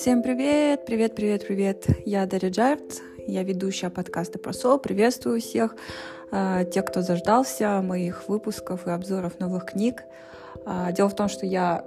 [0.00, 1.86] Всем привет, привет, привет, привет.
[2.06, 4.78] Я Дарья Джарт, я ведущая подкаста про сол.
[4.78, 5.76] Приветствую всех,
[6.32, 10.04] э, тех, кто заждался моих выпусков и обзоров новых книг.
[10.64, 11.84] Э, дело в том, что я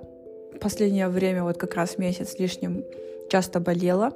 [0.62, 2.86] последнее время, вот как раз месяц лишним,
[3.32, 4.14] часто болела.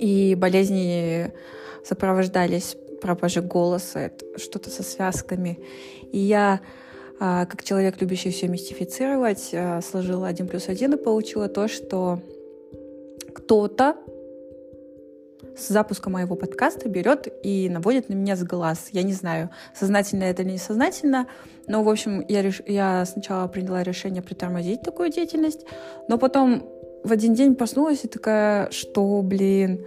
[0.00, 1.32] И болезни
[1.84, 5.60] сопровождались пропажей голоса, что-то со связками.
[6.10, 6.60] И я
[7.20, 12.20] а, как человек, любящий все мистифицировать, а, сложила один плюс один и получила то, что
[13.36, 13.96] кто-то
[15.56, 18.88] с запуска моего подкаста берет и наводит на меня с глаз.
[18.92, 21.26] Я не знаю, сознательно это или несознательно,
[21.66, 22.62] но, в общем, я, реш...
[22.66, 25.66] я сначала приняла решение притормозить такую деятельность,
[26.08, 26.68] но потом
[27.04, 29.84] в один день проснулась и такая, что, блин,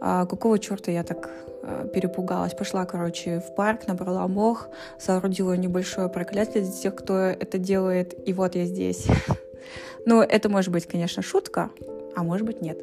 [0.00, 1.30] а какого черта я так
[1.68, 2.54] Э, перепугалась.
[2.54, 4.68] Пошла, короче, в парк, набрала мох,
[5.00, 9.06] соорудила небольшое проклятие для тех, кто это делает, и вот я здесь.
[10.08, 11.70] Ну, это может быть, конечно, шутка,
[12.16, 12.78] а может быть, нет.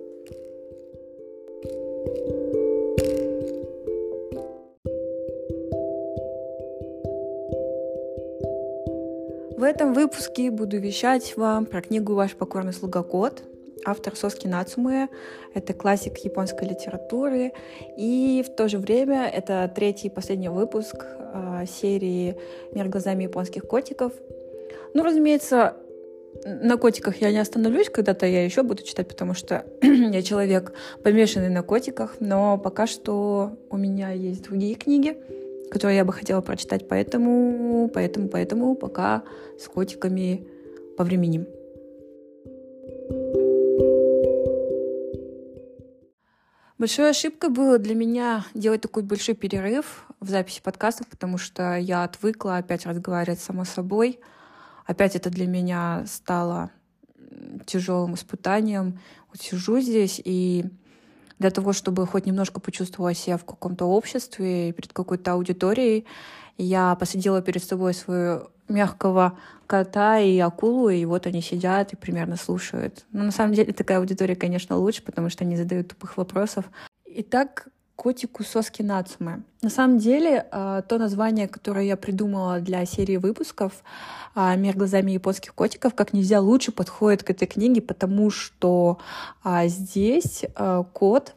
[9.58, 13.44] В этом выпуске буду вещать вам про книгу «Ваш покорный слуга Кот»,
[13.86, 15.08] автор Соски Нацумэ.
[15.54, 17.54] Это классик японской литературы.
[17.98, 22.36] И в то же время это третий и последний выпуск э, серии
[22.74, 24.14] «Мир глазами японских котиков».
[24.94, 25.76] Ну, разумеется,
[26.46, 31.50] на котиках я не остановлюсь, когда-то я еще буду читать, потому что я человек помешанный
[31.50, 35.18] на котиках, но пока что у меня есть другие книги,
[35.72, 39.24] которые я бы хотела прочитать, поэтому, поэтому, поэтому пока
[39.60, 40.48] с котиками
[40.98, 41.46] по времени.
[46.78, 52.04] Большой ошибкой было для меня делать такой большой перерыв в записи подкастов, потому что я
[52.04, 54.20] отвыкла опять разговаривать само собой.
[54.86, 56.72] Опять это для меня стало
[57.66, 59.00] тяжелым испытанием.
[59.30, 60.66] Вот сижу здесь, и
[61.40, 66.06] для того, чтобы хоть немножко почувствовать себя в каком-то обществе, перед какой-то аудиторией,
[66.58, 72.38] я посадила перед собой свою мягкого кота и акулу, и вот они сидят и примерно
[72.38, 73.06] слушают.
[73.12, 76.66] Но на самом деле такая аудитория, конечно, лучше, потому что они задают тупых вопросов.
[77.06, 77.68] Итак,
[78.04, 79.44] котику Соски Нацумы.
[79.62, 83.82] На самом деле, а, то название, которое я придумала для серии выпусков
[84.36, 88.98] а, «Мир глазами японских котиков» как нельзя лучше подходит к этой книге, потому что
[89.42, 90.44] а, здесь
[90.92, 91.36] кот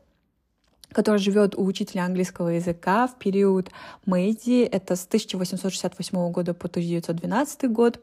[0.92, 3.70] который живет у учителя английского языка в период
[4.06, 4.62] Мэйди.
[4.62, 8.00] Это с 1868 года по 1912 год.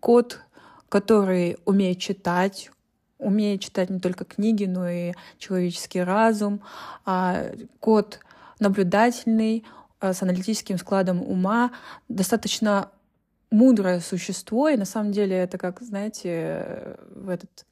[0.00, 0.40] Кот,
[0.88, 2.72] который умеет читать,
[3.20, 6.60] умеет читать не только книги, но и человеческий разум.
[7.04, 7.44] А,
[7.78, 8.20] кот
[8.58, 9.64] наблюдательный,
[10.00, 11.72] а, с аналитическим складом ума,
[12.08, 12.90] достаточно
[13.50, 17.66] мудрое существо, и на самом деле это как, знаете, в этот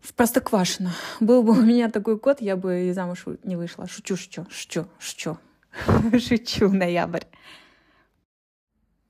[0.00, 0.92] в Простоквашино.
[1.18, 3.88] Был бы у меня такой кот, я бы и замуж не вышла.
[3.88, 5.38] Шучу, шучу, шучу, шучу.
[6.18, 7.24] Шучу, ноябрь.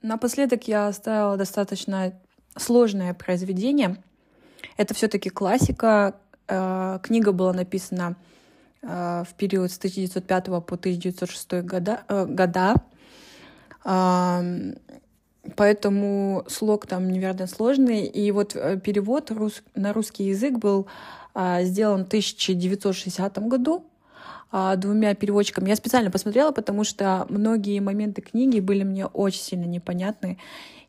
[0.02, 2.18] Напоследок я оставила достаточно
[2.56, 4.02] сложное произведение.
[4.76, 6.14] Это все-таки классика.
[6.48, 8.16] Э, книга была написана
[8.82, 12.02] э, в период с 1905 по 1906 года.
[12.08, 12.74] Э, года.
[15.54, 18.04] Поэтому слог там невероятно сложный.
[18.04, 19.62] И вот перевод рус...
[19.76, 20.88] на русский язык был
[21.38, 23.84] а, сделан в 1960 году
[24.50, 25.68] а, двумя переводчиками.
[25.68, 30.38] Я специально посмотрела, потому что многие моменты книги были мне очень сильно непонятны.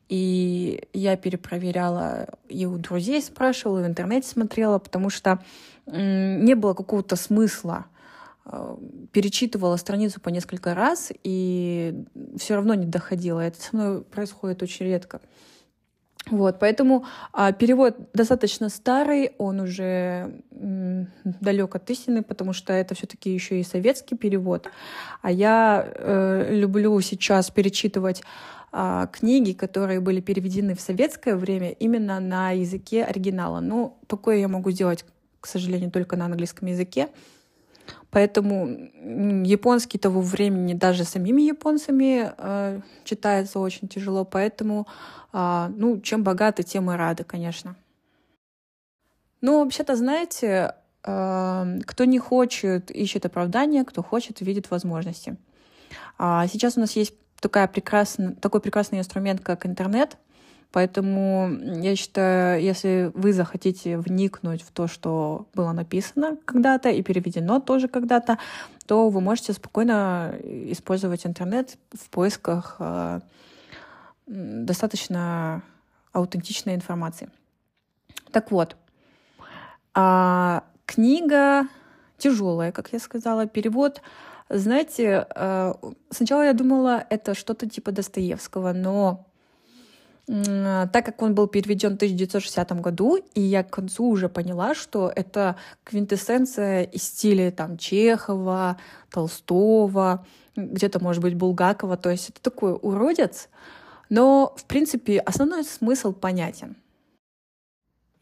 [0.09, 5.39] И я перепроверяла и у друзей спрашивала, и в интернете смотрела, потому что
[5.85, 7.87] не было какого-то смысла
[8.49, 8.77] Э,
[9.11, 12.05] перечитывала страницу по несколько раз и
[12.37, 13.41] все равно не доходила.
[13.41, 15.21] Это со мной происходит очень редко.
[16.31, 22.95] Вот, поэтому а, перевод достаточно старый, он уже м, далек от истины, потому что это
[22.95, 24.69] все-таки еще и советский перевод.
[25.21, 28.23] А я э, люблю сейчас перечитывать
[28.71, 33.59] а, книги, которые были переведены в советское время именно на языке оригинала.
[33.59, 35.05] Ну, такое я могу сделать,
[35.39, 37.07] к сожалению, только на английском языке.
[38.17, 38.89] Поэтому
[39.45, 44.25] японский того времени даже самими японцами э, читается очень тяжело.
[44.25, 44.87] Поэтому,
[45.33, 47.75] э, ну, чем богаты, тем и рады, конечно.
[49.41, 50.73] Ну, вообще-то, знаете,
[51.03, 55.37] э, кто не хочет, ищет оправдания, кто хочет, видит возможности.
[56.17, 60.17] А сейчас у нас есть такая прекрасная, такой прекрасный инструмент, как интернет,
[60.77, 61.49] Поэтому
[61.81, 67.87] я считаю, если вы захотите вникнуть в то, что было написано когда-то и переведено тоже
[67.87, 68.37] когда-то,
[68.85, 73.21] то вы можете спокойно использовать интернет в поисках э,
[74.27, 75.63] достаточно
[76.11, 77.31] аутентичной информации.
[78.31, 78.75] Так вот,
[79.95, 81.69] а, книга
[82.19, 84.03] тяжелая, как я сказала, перевод.
[84.47, 85.73] Знаете, э,
[86.11, 89.25] сначала я думала, это что-то типа Достоевского, но
[90.27, 95.11] так как он был переведен в 1960 году, и я к концу уже поняла, что
[95.15, 98.77] это квинтэссенция из стиля там Чехова,
[99.09, 100.25] Толстого,
[100.57, 103.47] где-то, может быть, Булгакова, то есть это такой уродец,
[104.09, 106.75] но, в принципе, основной смысл понятен.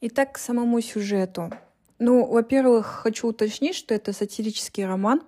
[0.02, 1.52] Итак, к самому сюжету.
[1.98, 5.24] Ну, во-первых, хочу уточнить, что это сатирический роман,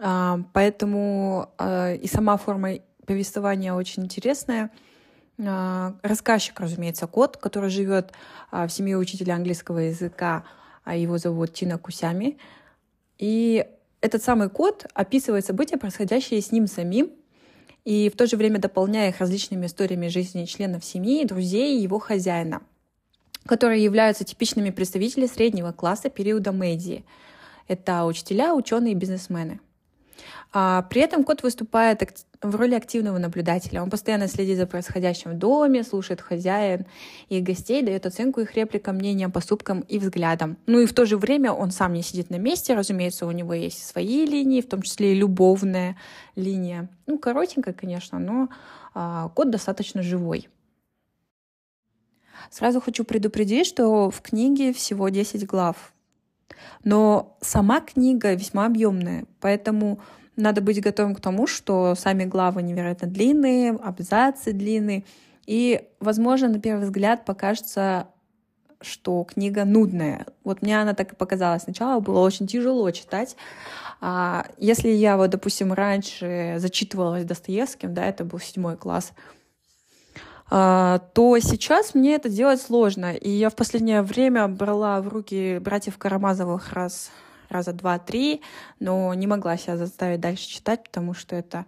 [0.00, 2.74] а, поэтому а, и сама форма
[3.06, 4.70] повествования очень интересная.
[5.44, 8.12] А, рассказчик, разумеется, кот, который живет
[8.50, 10.44] в семье учителя английского языка,
[10.84, 12.38] а его зовут Тина Кусями.
[13.18, 13.66] И
[14.00, 17.10] этот самый кот описывает события, происходящие с ним самим,
[17.84, 21.98] и в то же время дополняя их различными историями жизни членов семьи, друзей и его
[21.98, 22.62] хозяина,
[23.46, 27.04] которые являются типичными представителями среднего класса периода Мэйдзи.
[27.66, 29.60] Это учителя, ученые и бизнесмены.
[30.52, 33.82] А при этом кот выступает в роли активного наблюдателя.
[33.82, 36.86] Он постоянно следит за происходящим в доме, слушает хозяин
[37.28, 40.56] и гостей, дает оценку их репликам, мнениям, поступкам и взглядам.
[40.66, 43.54] Ну и в то же время он сам не сидит на месте, разумеется, у него
[43.54, 45.96] есть свои линии, в том числе и любовная
[46.36, 46.88] линия.
[47.06, 48.48] Ну, коротенькая, конечно, но
[48.94, 50.48] а, кот достаточно живой.
[52.50, 55.92] Сразу хочу предупредить, что в книге всего 10 глав.
[56.84, 60.00] Но сама книга весьма объемная, поэтому
[60.36, 65.04] надо быть готовым к тому, что сами главы невероятно длинные, абзацы длинные,
[65.46, 68.08] и, возможно, на первый взгляд покажется,
[68.80, 70.26] что книга нудная.
[70.44, 73.36] Вот мне она так и показалась сначала, было очень тяжело читать.
[74.00, 79.12] А если я вот, допустим, раньше зачитывалась Достоевским, да, это был седьмой класс,
[80.48, 83.14] то сейчас мне это делать сложно.
[83.14, 87.10] И я в последнее время брала в руки братьев Карамазовых раз
[87.48, 88.42] раза два-три,
[88.78, 91.66] но не могла себя заставить дальше читать, потому что это,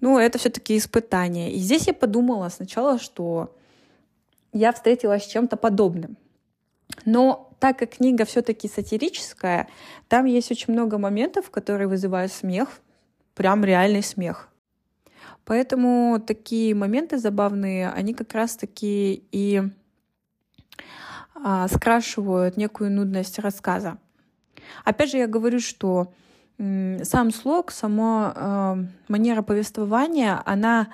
[0.00, 1.52] ну, это все-таки испытание.
[1.52, 3.54] И здесь я подумала сначала, что
[4.52, 6.16] я встретилась с чем-то подобным.
[7.04, 9.68] Но так как книга все-таки сатирическая,
[10.08, 12.80] там есть очень много моментов, которые вызывают смех,
[13.34, 14.48] прям реальный смех.
[15.44, 19.62] Поэтому такие моменты забавные, они как раз-таки и
[21.34, 23.98] а, скрашивают некую нудность рассказа.
[24.84, 26.12] Опять же, я говорю, что
[26.58, 28.76] сам слог, сама
[29.06, 30.88] манера повествования, она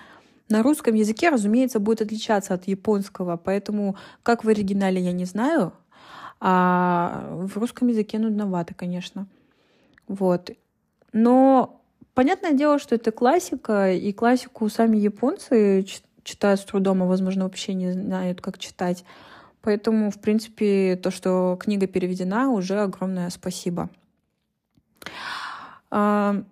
[0.51, 5.73] на русском языке, разумеется, будет отличаться от японского, поэтому как в оригинале я не знаю,
[6.39, 9.27] а в русском языке нудновато, конечно.
[10.07, 10.51] Вот.
[11.13, 11.83] Но
[12.15, 15.85] понятное дело, что это классика, и классику сами японцы
[16.23, 19.05] читают с трудом, а, возможно, вообще не знают, как читать.
[19.61, 23.89] Поэтому, в принципе, то, что книга переведена, уже огромное спасибо.
[25.91, 26.43] А,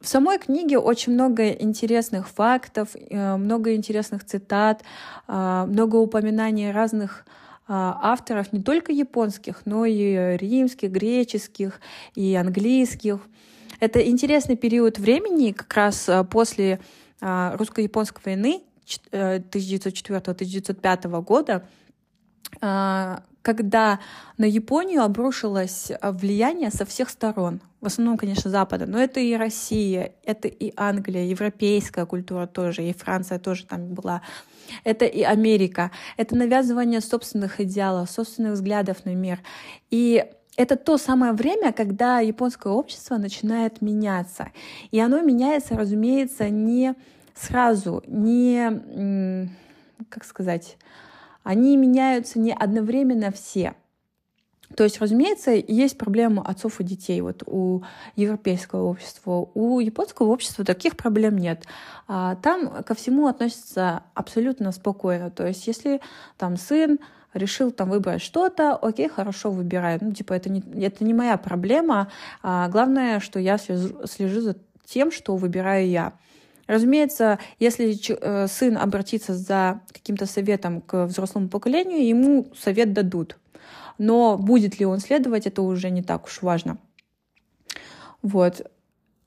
[0.00, 4.82] в самой книге очень много интересных фактов, э, много интересных цитат,
[5.26, 7.26] а, много упоминаний разных
[7.68, 11.80] а, авторов, не только японских, но и римских, греческих
[12.14, 13.20] и английских.
[13.80, 16.80] Это интересный период времени, как раз после
[17.20, 21.66] русско-японской войны 1904-1905 э, года,
[23.42, 24.00] когда
[24.36, 27.62] на Японию обрушилось влияние со всех сторон.
[27.80, 32.92] В основном, конечно, Запада, но это и Россия, это и Англия, европейская культура тоже, и
[32.92, 34.20] Франция тоже там была.
[34.84, 35.90] Это и Америка.
[36.18, 39.40] Это навязывание собственных идеалов, собственных взглядов на мир.
[39.90, 40.26] И
[40.56, 44.48] это то самое время, когда японское общество начинает меняться.
[44.90, 46.94] И оно меняется, разумеется, не
[47.34, 49.50] сразу, не,
[50.08, 50.76] как сказать,
[51.42, 53.74] они меняются не одновременно все.
[54.76, 57.82] То есть, разумеется, есть проблема отцов и детей вот у
[58.14, 59.48] европейского общества.
[59.54, 61.64] У японского общества таких проблем нет.
[62.06, 65.30] А там ко всему относятся абсолютно спокойно.
[65.30, 66.00] То есть, если
[66.36, 67.00] там сын
[67.34, 69.98] решил там выбрать что-то, окей, хорошо, выбирай.
[70.00, 72.10] Ну, типа, это не, это не моя проблема.
[72.42, 76.12] А главное, что я слежу, слежу за тем, что выбираю я.
[76.66, 83.38] Разумеется, если э, сын обратится за каким-то советом к взрослому поколению, ему совет дадут.
[83.98, 86.78] Но будет ли он следовать, это уже не так уж важно.
[88.22, 88.70] Вот.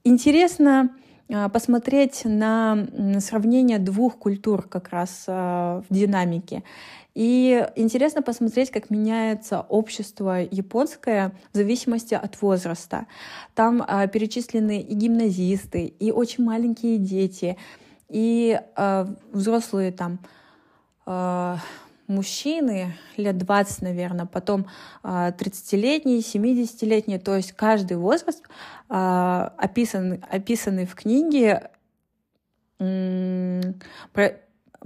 [0.03, 0.89] Интересно
[1.27, 2.85] посмотреть на
[3.19, 6.63] сравнение двух культур как раз э, в динамике.
[7.15, 13.05] И интересно посмотреть, как меняется общество японское в зависимости от возраста.
[13.53, 17.57] Там а, перечислены и гимназисты, и очень маленькие дети,
[18.09, 20.19] и а, взрослые там
[21.05, 21.59] а,
[22.07, 24.67] мужчины лет 20, наверное, потом
[25.03, 28.43] 30-летние, 70-летние, то есть каждый возраст
[28.87, 31.69] описан, описанный в книге
[32.77, 34.41] про,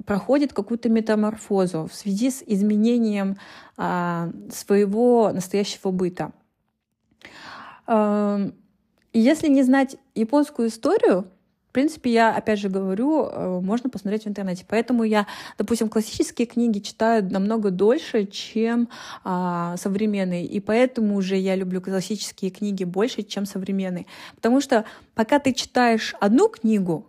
[0.06, 3.38] проходит какую-то метаморфозу в связи с изменением
[3.78, 6.32] а, своего настоящего быта.
[7.86, 8.40] А,
[9.14, 11.32] если не знать японскую историю,
[11.70, 14.66] в принципе, я, опять же говорю, э, можно посмотреть в интернете.
[14.68, 18.90] Поэтому я, допустим, классические книги читаю намного дольше, чем
[19.24, 20.46] а, современные.
[20.46, 24.06] И поэтому уже я люблю классические книги больше, чем современные.
[24.36, 27.06] Потому что пока ты читаешь одну книгу,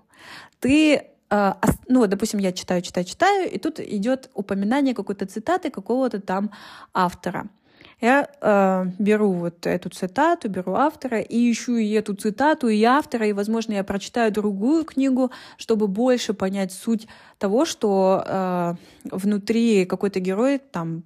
[0.60, 1.52] ты э,
[1.86, 6.50] ну, допустим, я читаю, читаю, читаю, и тут идет упоминание какой-то цитаты какого-то там
[6.92, 7.48] автора.
[8.00, 13.26] Я э, беру вот эту цитату, беру автора и ищу и эту цитату, и автора,
[13.26, 18.74] и, возможно, я прочитаю другую книгу, чтобы больше понять суть того, что э,
[19.10, 21.02] внутри какой-то герой там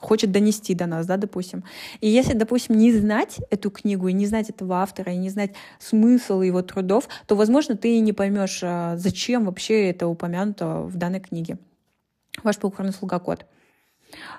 [0.00, 1.64] хочет донести до нас, да, допустим.
[2.00, 5.52] И если, допустим, не знать эту книгу, и не знать этого автора, и не знать
[5.78, 10.96] смысл его трудов, то, возможно, ты и не поймешь, а, зачем вообще это упомянуто в
[10.96, 11.58] данной книге.
[12.42, 13.46] Ваш покорный слуга кот.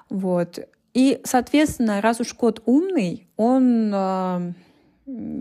[0.10, 0.60] Вот.
[0.94, 4.54] И, соответственно, раз уж кот умный, он э,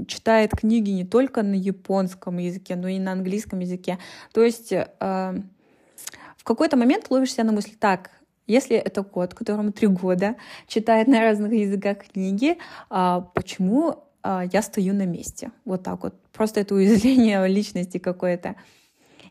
[0.06, 3.99] читает книги не только на японском языке, но и на английском языке.
[4.32, 8.11] То есть э, в какой-то момент ловишь себя на мысли, так,
[8.47, 12.56] если это кот, которому три года, читает на разных языках книги,
[12.88, 15.52] а, почему я стою на месте?
[15.64, 16.14] Вот так вот.
[16.32, 18.56] Просто это уязвление личности какое-то.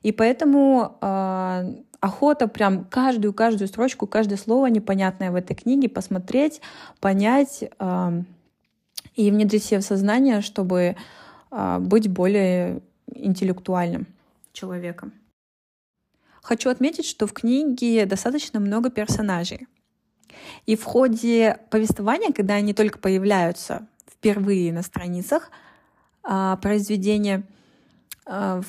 [0.04, 6.62] И поэтому э, охота прям каждую, каждую строчку, каждое слово непонятное в этой книге посмотреть,
[7.00, 8.22] понять э,
[9.16, 10.96] и внедрить себе в сознание, чтобы
[11.52, 12.82] э, быть более
[13.14, 14.08] интеллектуальным
[14.54, 15.14] человеком.
[16.42, 19.68] Хочу отметить, что в книге достаточно много персонажей.
[20.66, 25.52] И в ходе повествования, когда они только появляются впервые на страницах
[26.24, 27.44] а, произведения,
[28.26, 28.62] а,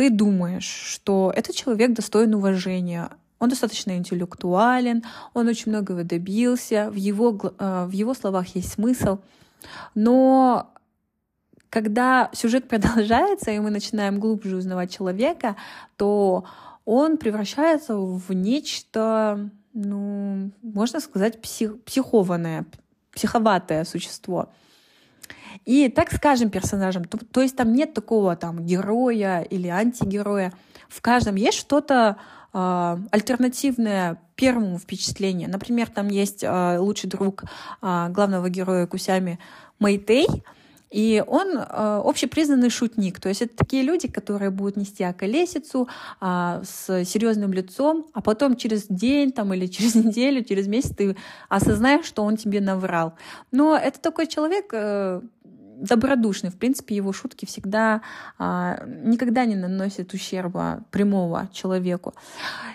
[0.00, 5.04] ты думаешь, что этот человек достоин уважения, он достаточно интеллектуален,
[5.34, 9.18] он очень многого добился, в его, а, в его словах есть смысл.
[9.94, 10.72] Но
[11.68, 15.56] когда сюжет продолжается, и мы начинаем глубже узнавать человека,
[15.98, 16.46] то
[16.86, 22.64] он превращается в нечто, ну, можно сказать, псих, психованное,
[23.12, 24.48] психоватое существо.
[25.64, 27.04] И так с каждым персонажем.
[27.04, 30.52] То, то есть там нет такого там героя или антигероя.
[30.88, 32.16] В каждом есть что-то
[32.52, 35.50] э, альтернативное первому впечатлению.
[35.50, 37.44] Например, там есть э, лучший друг
[37.82, 39.38] э, главного героя Кусями
[39.78, 40.26] Мэйтей,
[40.90, 41.62] и он э,
[42.04, 43.20] общепризнанный шутник.
[43.20, 45.88] То есть это такие люди, которые будут нести околесицу
[46.20, 51.16] э, с серьезным лицом, а потом через день там, или через неделю, через месяц ты
[51.48, 53.14] осознаешь, что он тебе наврал.
[53.52, 54.70] Но это такой человек...
[54.72, 55.20] Э,
[55.80, 56.50] добродушный.
[56.50, 58.02] В принципе, его шутки всегда
[58.38, 62.14] а, никогда не наносят ущерба прямого человеку.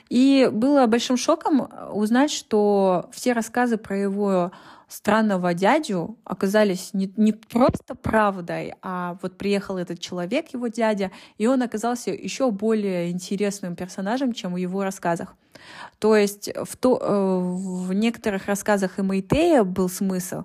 [0.09, 4.51] И было большим шоком узнать, что все рассказы про его
[4.87, 11.47] странного дядю оказались не, не просто правдой, а вот приехал этот человек, его дядя, и
[11.47, 15.35] он оказался еще более интересным персонажем, чем в его рассказах.
[15.99, 20.43] То есть в, то, э, в некоторых рассказах и Майтея был смысл,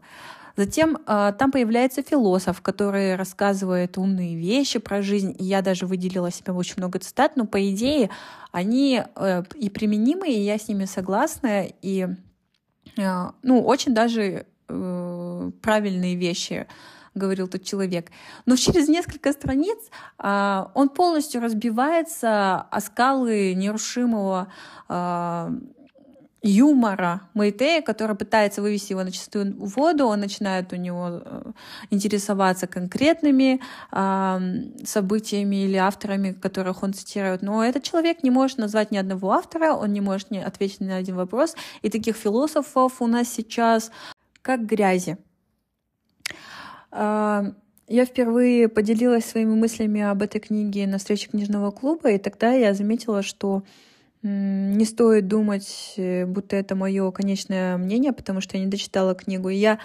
[0.56, 5.34] Затем э, там появляется философ, который рассказывает умные вещи про жизнь.
[5.38, 8.10] И я даже выделила себе очень много цитат, но по идее
[8.52, 11.64] они э, и применимы, и я с ними согласна.
[11.80, 12.08] И
[13.42, 16.66] ну, очень даже э, правильные вещи
[17.14, 18.10] говорил тот человек.
[18.46, 19.78] Но через несколько страниц
[20.18, 24.52] э, он полностью разбивается о скалы нерушимого
[24.88, 25.50] э,
[26.42, 31.52] юмора Майтея, который пытается вывести его на чистую воду, он начинает у него э,
[31.90, 33.60] интересоваться конкретными
[33.92, 37.42] э, событиями или авторами, которых он цитирует.
[37.42, 40.86] Но этот человек не может назвать ни одного автора, он не может не ответить ни
[40.86, 41.56] на один вопрос.
[41.82, 43.90] И таких философов у нас сейчас
[44.40, 45.18] как грязи.
[46.90, 47.52] Э,
[47.86, 52.72] я впервые поделилась своими мыслями об этой книге на встрече книжного клуба, и тогда я
[52.72, 53.62] заметила, что
[54.22, 59.48] не стоит думать, э, будто это мое конечное мнение, потому что я не дочитала книгу.
[59.48, 59.78] И я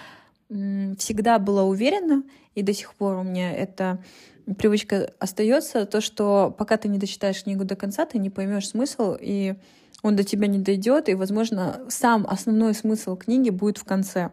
[0.48, 2.22] всегда была уверена,
[2.54, 4.02] и до сих пор у меня эта
[4.58, 9.16] привычка остается, то, что пока ты не дочитаешь книгу до конца, ты не поймешь смысл,
[9.20, 9.56] и
[10.02, 14.30] он до тебя не дойдет, и, возможно, сам основной смысл книги будет в конце.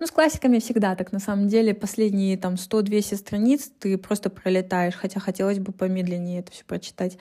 [0.00, 4.94] Ну, с классиками всегда так, на самом деле, последние там 100-200 страниц ты просто пролетаешь,
[4.94, 7.18] хотя хотелось бы помедленнее это все прочитать.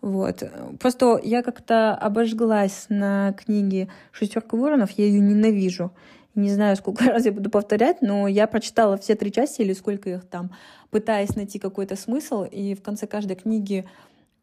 [0.00, 0.42] Вот.
[0.78, 5.92] Просто я как-то обожглась на книге «Шестерка воронов», я ее ненавижу.
[6.34, 10.08] Не знаю, сколько раз я буду повторять, но я прочитала все три части или сколько
[10.08, 10.52] их там,
[10.90, 13.86] пытаясь найти какой-то смысл, и в конце каждой книги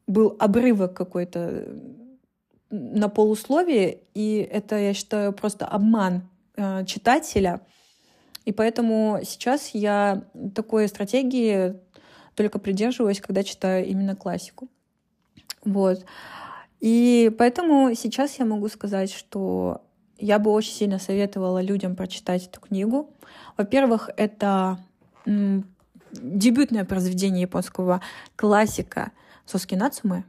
[0.06, 1.68] был обрывок какой-то
[2.70, 6.24] на полусловие, и это, я считаю, просто обман
[6.56, 7.62] э, читателя.
[8.46, 10.24] И поэтому сейчас я
[10.54, 11.76] такой стратегии
[12.36, 14.70] только придерживаюсь, когда читаю именно классику.
[15.68, 16.06] Вот.
[16.80, 19.82] И поэтому сейчас я могу сказать, что
[20.18, 23.10] я бы очень сильно советовала людям прочитать эту книгу.
[23.58, 24.80] Во-первых, это
[26.14, 28.02] дебютное произведение японского
[28.36, 29.12] классика
[29.46, 30.24] Соски Нацумы.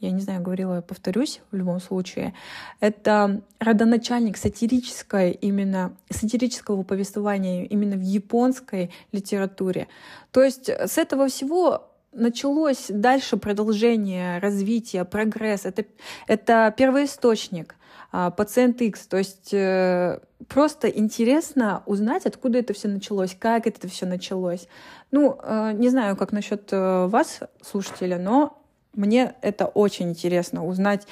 [0.00, 2.32] Я не знаю, говорила, я повторюсь в любом случае.
[2.80, 9.88] Это родоначальник сатирической именно сатирического повествования именно в японской литературе.
[10.30, 15.64] То есть с этого всего началось дальше продолжение развития, прогресс.
[15.64, 15.84] Это,
[16.26, 17.76] это первоисточник
[18.10, 19.06] а, пациент X.
[19.06, 24.66] То есть э, просто интересно узнать, откуда это все началось, как это все началось.
[25.10, 28.58] Ну, э, не знаю, как насчет э, вас, слушателя, но
[28.94, 31.06] мне это очень интересно узнать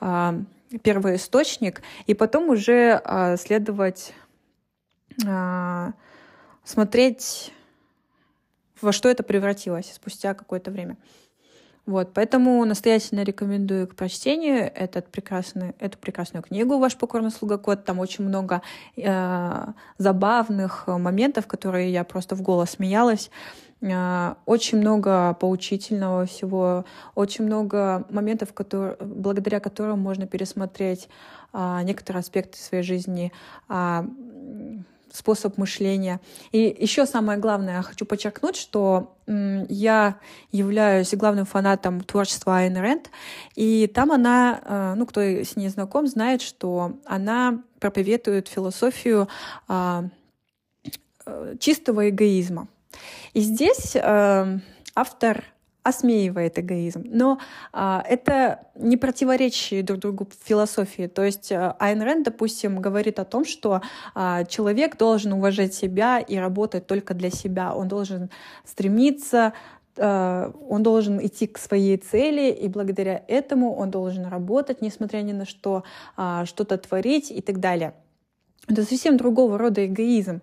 [0.00, 0.40] э,
[0.82, 4.14] первоисточник и потом уже э, следовать,
[6.64, 7.52] смотреть,
[8.82, 10.96] во что это превратилось спустя какое-то время.
[11.84, 17.84] Вот, поэтому настоятельно рекомендую к прочтению этот прекрасный, эту прекрасную книгу «Ваш покорный слуга кот».
[17.84, 18.62] Там очень много
[18.96, 19.64] э,
[19.98, 23.30] забавных моментов, которые я просто в голос смеялась.
[23.80, 26.84] Э, очень много поучительного всего,
[27.16, 31.08] очень много моментов, которые, благодаря которым можно пересмотреть
[31.52, 33.32] э, некоторые аспекты своей жизни,
[33.68, 34.04] э,
[35.12, 36.20] способ мышления.
[36.52, 40.18] И еще самое главное, хочу подчеркнуть, что я
[40.50, 43.10] являюсь главным фанатом творчества Айн Рэнд,
[43.54, 49.28] и там она, э, ну, кто с ней знаком, знает, что она проповедует философию
[49.68, 50.04] а,
[51.24, 52.68] э, чистого эгоизма.
[53.32, 54.58] И здесь э,
[54.94, 55.44] автор
[55.82, 57.04] осмеивает эгоизм.
[57.06, 57.38] Но
[57.72, 61.06] а, это не противоречие друг другу философии.
[61.08, 63.82] То есть а, Айн Рэнд, допустим, говорит о том, что
[64.14, 67.74] а, человек должен уважать себя и работать только для себя.
[67.74, 68.30] Он должен
[68.64, 69.52] стремиться
[69.98, 75.32] а, он должен идти к своей цели, и благодаря этому он должен работать, несмотря ни
[75.32, 75.82] на что,
[76.16, 77.94] а, что-то творить и так далее.
[78.68, 80.40] Это совсем другого рода эгоизм,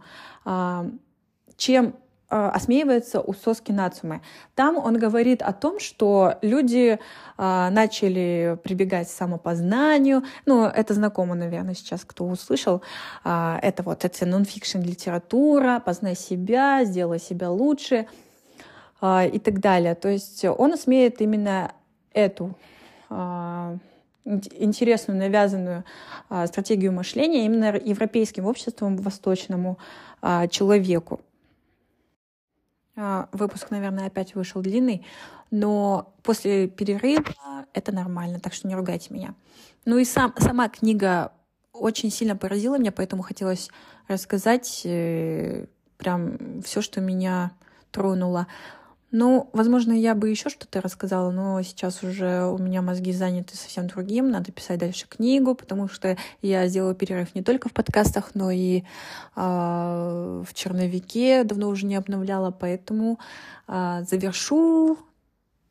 [1.56, 4.22] чем Э, осмеивается у Соски Нацумы.
[4.56, 7.00] Там он говорит о том, что люди
[7.38, 10.24] а, начали прибегать к самопознанию.
[10.46, 12.82] Ну, это знакомо, наверное, сейчас, кто услышал.
[13.24, 18.08] А, это вот это нон-фикшн литература, познай себя, сделай себя лучше
[19.02, 19.96] а, и так далее.
[19.96, 21.72] То есть он осмеет именно
[22.14, 22.56] эту
[23.10, 23.78] а,
[24.26, 25.84] интересную, навязанную
[26.30, 29.78] а, стратегию мышления именно европейским обществом, восточному
[30.22, 31.22] а, человеку.
[33.02, 35.06] А, выпуск, наверное, опять вышел длинный,
[35.52, 37.24] но после перерыва
[37.74, 39.36] это нормально, так что не ругайте меня.
[39.86, 41.32] Ну и сам, сама книга
[41.72, 43.70] очень сильно поразила меня, поэтому хотелось
[44.10, 47.52] рассказать э, прям все, что меня
[47.92, 48.48] тронуло.
[49.12, 53.88] Ну, возможно, я бы еще что-то рассказала, но сейчас уже у меня мозги заняты совсем
[53.88, 54.30] другим.
[54.30, 58.82] Надо писать дальше книгу, потому что я сделала перерыв не только в подкастах, но и
[58.82, 58.84] э,
[59.36, 63.18] в черновике давно уже не обновляла, поэтому
[63.68, 65.00] э, завершу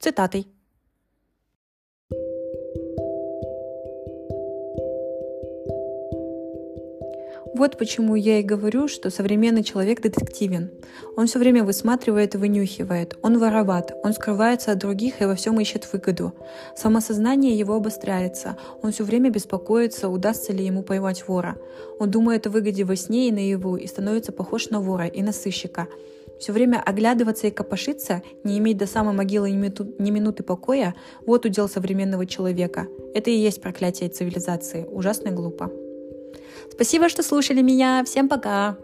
[0.00, 0.48] цитатой.
[7.58, 10.70] Вот почему я и говорю, что современный человек детективен.
[11.16, 13.18] Он все время высматривает и вынюхивает.
[13.20, 16.34] Он вороват, он скрывается от других и во всем ищет выгоду.
[16.76, 18.56] Самосознание его обостряется.
[18.80, 21.56] Он все время беспокоится, удастся ли ему поймать вора.
[21.98, 25.32] Он думает о выгоде во сне и наяву и становится похож на вора и на
[25.32, 25.88] сыщика.
[26.38, 30.94] Все время оглядываться и копошиться, не иметь до самой могилы ни, минуты покоя–
[31.26, 32.86] вот удел современного человека.
[33.14, 34.84] Это и есть проклятие цивилизации.
[34.84, 35.72] Ужасно глупо.
[36.70, 38.04] Спасибо, что слушали меня.
[38.04, 38.76] Всем пока!